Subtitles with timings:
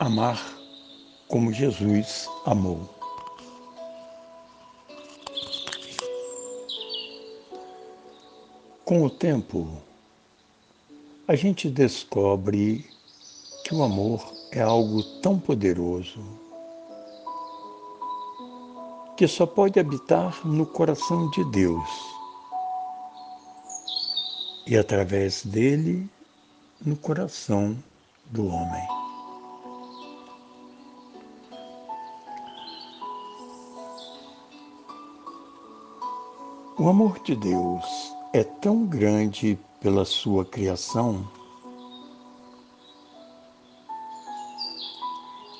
[0.00, 0.42] amar
[1.28, 2.88] como Jesus amou.
[8.82, 9.70] Com o tempo,
[11.28, 12.88] a gente descobre
[13.62, 16.18] que o amor é algo tão poderoso
[19.18, 21.88] que só pode habitar no coração de Deus
[24.66, 26.08] e através dele
[26.80, 27.76] no coração
[28.30, 28.99] do homem.
[36.80, 37.84] O amor de Deus
[38.32, 41.30] é tão grande pela sua criação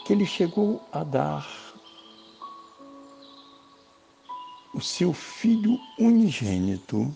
[0.06, 1.46] que ele chegou a dar
[4.72, 7.14] o seu Filho unigênito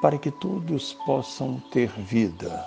[0.00, 2.64] para que todos possam ter vida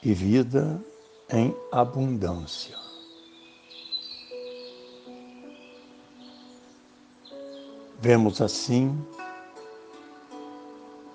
[0.00, 0.80] e vida
[1.28, 2.81] em abundância.
[8.02, 9.00] Vemos assim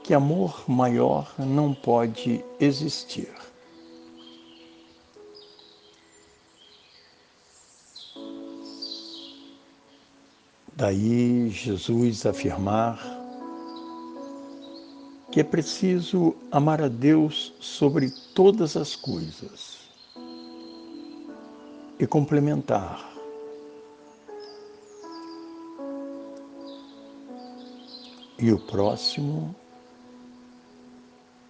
[0.06, 3.30] que amor maior não pode existir.
[10.78, 12.98] Daí Jesus afirmar
[15.30, 19.90] que é preciso amar a Deus sobre todas as coisas
[22.00, 23.17] e complementar.
[28.40, 29.56] E o próximo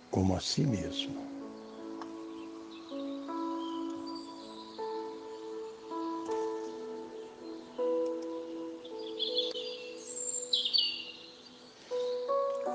[0.10, 1.28] como a si mesmo.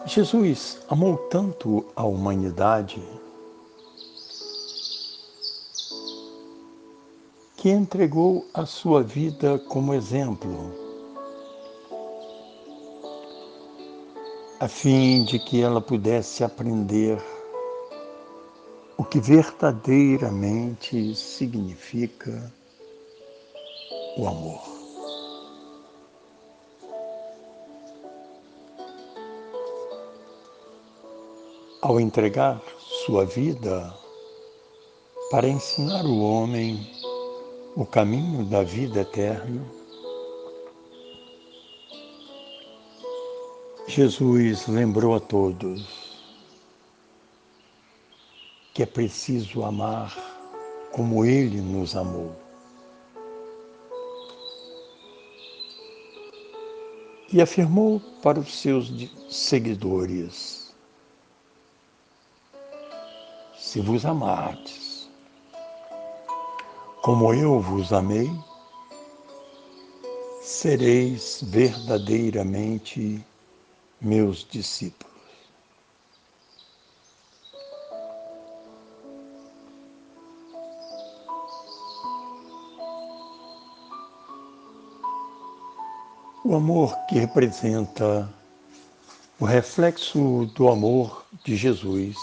[0.06, 3.02] Jesus amou tanto a humanidade
[7.56, 10.81] que entregou a sua vida como exemplo,
[14.62, 17.20] a fim de que ela pudesse aprender
[18.96, 22.54] o que verdadeiramente significa
[24.16, 24.62] o amor.
[31.80, 32.62] ao entregar
[33.04, 33.92] sua vida
[35.32, 36.88] para ensinar o homem
[37.74, 39.81] o caminho da vida eterna,
[43.94, 45.86] Jesus lembrou a todos
[48.72, 50.16] que é preciso amar
[50.92, 52.34] como Ele nos amou.
[57.30, 58.90] E afirmou para os seus
[59.28, 60.72] seguidores:
[63.58, 65.06] se vos amardes,
[67.02, 68.30] como eu vos amei,
[70.40, 73.22] sereis verdadeiramente
[74.02, 75.12] meus discípulos.
[86.44, 88.28] O amor que representa
[89.38, 92.16] o reflexo do amor de Jesus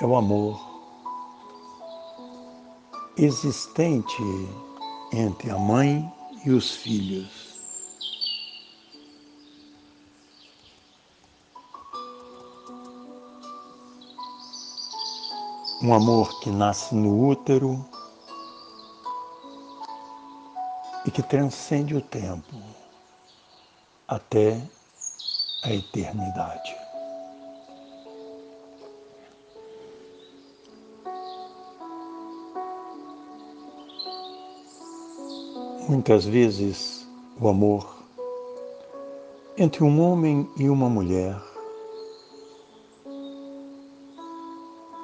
[0.00, 0.60] é o amor
[3.16, 4.22] existente
[5.12, 6.12] entre a mãe
[6.44, 7.43] e os filhos.
[15.84, 17.84] Um amor que nasce no útero
[21.04, 22.56] e que transcende o tempo
[24.08, 24.58] até
[25.62, 26.74] a eternidade.
[35.86, 37.06] Muitas vezes
[37.38, 37.94] o amor
[39.58, 41.38] entre um homem e uma mulher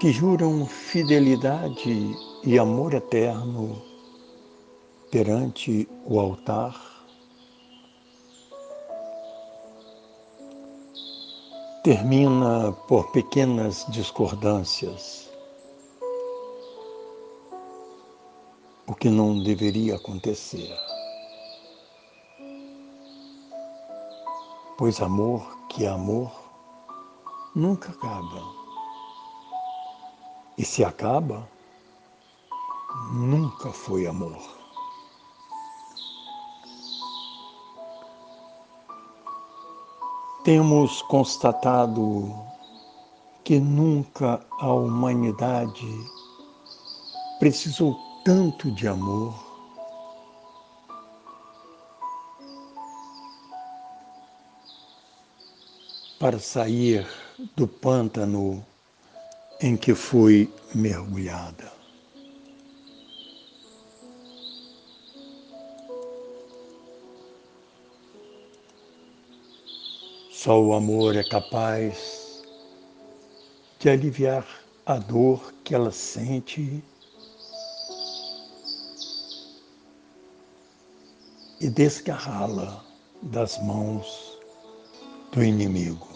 [0.01, 3.83] que juram fidelidade e amor eterno
[5.11, 6.75] perante o altar,
[11.85, 15.31] termina por pequenas discordâncias
[18.87, 20.75] o que não deveria acontecer.
[24.79, 26.33] Pois amor que é amor
[27.55, 28.60] nunca acaba.
[30.61, 31.49] E se acaba,
[33.15, 34.37] nunca foi amor.
[40.45, 42.31] Temos constatado
[43.43, 45.89] que nunca a humanidade
[47.39, 49.35] precisou tanto de amor.
[56.19, 57.09] Para sair
[57.57, 58.63] do pântano
[59.61, 61.71] em que foi mergulhada.
[70.31, 72.43] Só o amor é capaz
[73.79, 74.47] de aliviar
[74.87, 76.83] a dor que ela sente
[81.61, 82.83] e desgarrá-la
[83.23, 84.39] das mãos
[85.31, 86.10] do inimigo.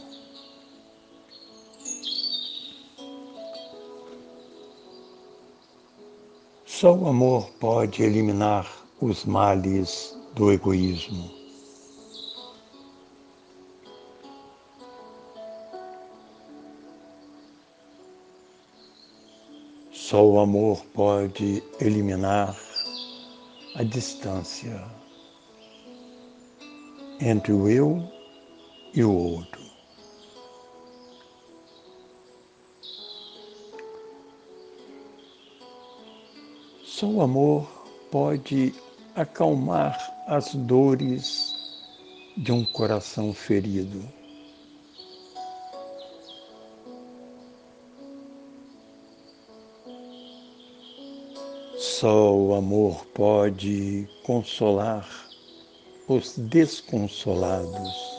[6.81, 8.69] Só o amor pode eliminar
[9.00, 11.31] os males do egoísmo.
[19.93, 22.56] Só o amor pode eliminar
[23.77, 24.85] a distância
[27.20, 28.03] entre o eu
[28.93, 29.64] e o outro.
[36.96, 37.69] Só o amor
[38.08, 38.73] pode
[39.17, 39.99] acalmar
[40.29, 41.52] as dores
[42.37, 44.00] de um coração ferido.
[51.76, 55.05] Só o amor pode consolar
[56.06, 58.14] os desconsolados.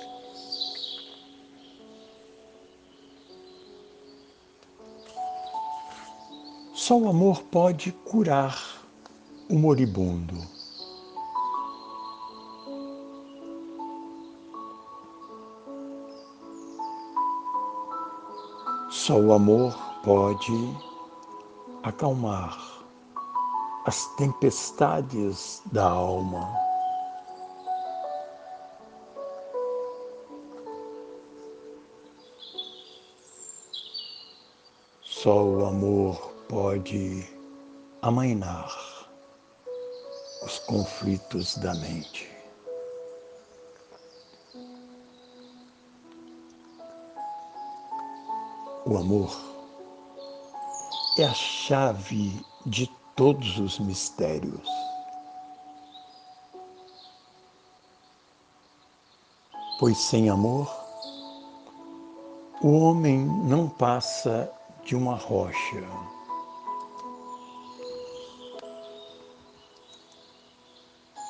[6.86, 8.56] Só o amor pode curar
[9.50, 10.36] o moribundo.
[18.92, 20.54] Só o amor pode
[21.82, 22.56] acalmar
[23.88, 26.48] as tempestades da alma.
[35.02, 37.28] Só o amor pode
[38.02, 38.70] amainar
[40.44, 42.30] os conflitos da mente.
[48.86, 49.36] O amor
[51.18, 54.70] é a chave de todos os mistérios.
[59.80, 60.72] Pois sem amor,
[62.62, 64.52] o homem não passa
[64.86, 65.84] de uma rocha.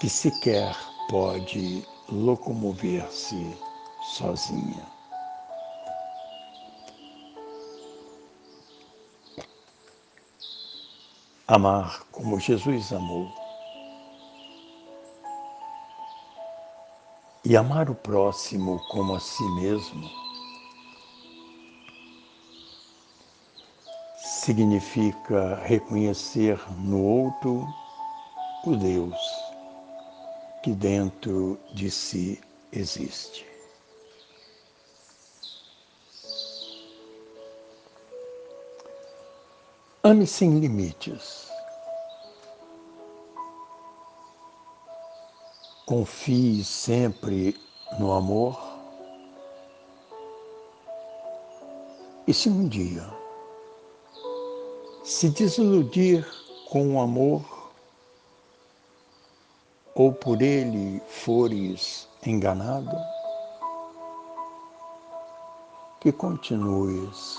[0.05, 0.77] Que sequer
[1.09, 3.57] pode locomover-se
[4.13, 4.85] sozinha.
[11.47, 13.33] amar como Jesus amou.
[17.43, 20.07] E amar o próximo como a si mesmo
[24.17, 27.67] significa reconhecer no outro
[28.67, 29.34] o Deus
[30.65, 32.41] que dentro de si
[32.71, 33.45] existe.
[40.03, 41.47] Ame sem limites.
[45.85, 47.55] Confie sempre
[47.99, 48.59] no amor.
[52.25, 53.07] E se um dia
[55.03, 56.25] se desiludir
[56.71, 57.54] com o amor,
[59.95, 62.95] ou por ele fores enganado,
[66.01, 67.37] que continues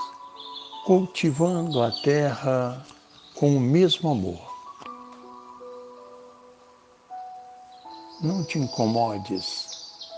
[0.86, 2.82] cultivando a terra
[3.34, 4.40] com o mesmo amor.
[8.22, 10.08] Não te incomodes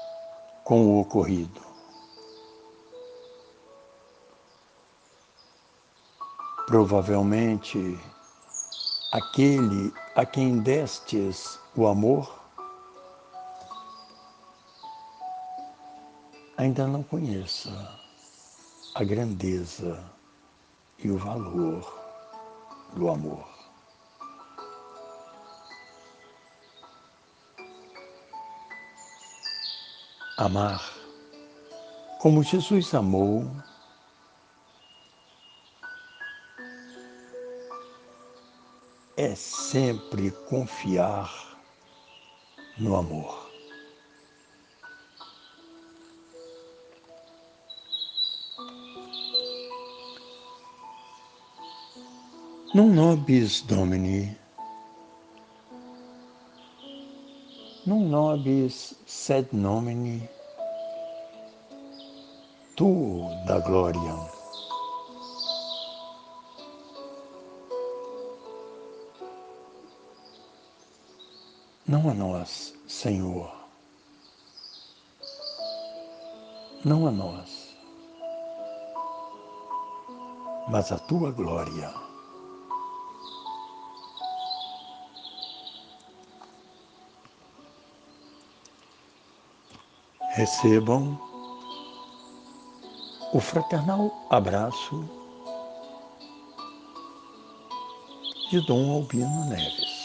[0.62, 1.60] com o ocorrido.
[6.66, 7.98] Provavelmente,
[9.10, 12.28] aquele a quem destes o amor
[16.56, 17.70] ainda não conheça
[18.96, 20.04] a grandeza
[20.98, 21.86] e o valor
[22.94, 23.46] do amor.
[30.36, 30.82] Amar
[32.20, 33.48] como Jesus amou
[39.16, 41.47] é sempre confiar
[42.80, 43.48] no amor.
[52.74, 54.36] Non nobis Domini,
[57.86, 60.20] non nobis sed nomini,
[62.76, 64.27] tu da gloriam.
[71.88, 73.50] Não a nós, Senhor,
[76.84, 77.74] não a nós,
[80.68, 81.90] mas a tua glória.
[90.34, 91.18] Recebam
[93.32, 95.08] o fraternal abraço
[98.50, 99.97] de Dom Albino Neves.